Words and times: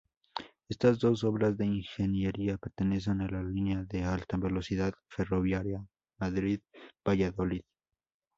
Estas 0.67 0.97
dos 0.97 1.23
obras 1.23 1.55
de 1.59 1.67
ingeniería 1.67 2.57
pertenecen 2.57 3.21
a 3.21 3.29
la 3.29 3.43
línea 3.43 3.83
de 3.83 4.03
alta 4.03 4.35
velocidad 4.35 4.95
ferroviaria 5.07 5.85
Madrid-Valladolid. 6.17 7.61